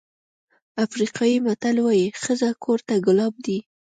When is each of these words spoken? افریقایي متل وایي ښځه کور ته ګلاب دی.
افریقایي 0.85 1.37
متل 1.45 1.75
وایي 1.85 2.07
ښځه 2.21 2.49
کور 2.63 2.79
ته 2.87 2.95
ګلاب 3.05 3.33
دی. 3.45 3.59